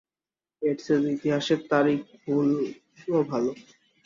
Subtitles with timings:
[0.61, 1.99] এর চেয়ে যে ইতিহাসের তারিখ
[2.23, 3.51] ভুলও ভালো।